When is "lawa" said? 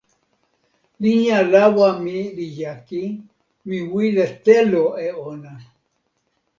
1.53-1.89